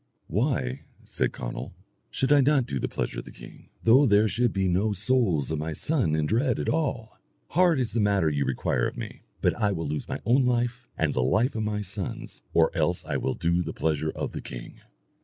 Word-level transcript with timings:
"Why," 0.25 0.79
said 1.05 1.31
Conall, 1.31 1.73
"should 2.09 2.31
not 2.31 2.49
I 2.49 2.61
do 2.61 2.79
the 2.79 2.87
pleasure 2.89 3.19
of 3.19 3.25
the 3.25 3.31
king, 3.31 3.69
though 3.83 4.07
there 4.07 4.27
should 4.27 4.51
be 4.51 4.67
no 4.67 4.93
souls 4.93 5.51
of 5.51 5.59
my 5.59 5.73
sons 5.73 6.17
in 6.17 6.25
dread 6.25 6.57
at 6.57 6.69
all? 6.69 7.19
Hard 7.49 7.79
is 7.79 7.93
the 7.93 7.99
matter 7.99 8.27
you 8.27 8.43
require 8.43 8.87
of 8.87 8.97
me, 8.97 9.21
but 9.41 9.53
I 9.53 9.71
will 9.73 9.87
lose 9.87 10.09
my 10.09 10.19
own 10.25 10.43
life, 10.43 10.87
and 10.97 11.13
the 11.13 11.21
life 11.21 11.53
of 11.53 11.61
my 11.61 11.81
sons, 11.81 12.41
or 12.51 12.75
else 12.75 13.05
I 13.05 13.17
will 13.17 13.35
do 13.35 13.61
the 13.61 13.73
pleasure 13.73 14.09
of 14.09 14.31
the 14.31 14.41
king." 14.41 14.79